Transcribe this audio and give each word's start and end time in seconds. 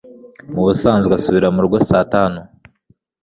Mubusanzwe 0.53 1.11
asubira 1.17 1.47
murugo 1.55 1.77
saa 1.89 2.07
tanu. 2.13 2.39